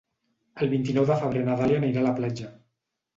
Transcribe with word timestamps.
El 0.65 0.69
vint-i-nou 0.71 1.05
de 1.09 1.17
febrer 1.23 1.43
na 1.49 1.57
Dàlia 1.59 1.77
anirà 1.81 2.01
a 2.01 2.07
la 2.07 2.15
platja. 2.21 2.49